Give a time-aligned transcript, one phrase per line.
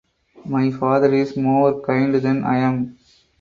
[0.45, 2.97] My father is more kind than I am.